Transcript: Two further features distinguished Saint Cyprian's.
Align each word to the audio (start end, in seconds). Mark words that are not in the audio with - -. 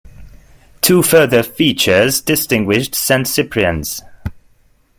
Two 0.81 1.03
further 1.03 1.43
features 1.43 2.21
distinguished 2.21 2.95
Saint 2.95 3.27
Cyprian's. 3.27 4.01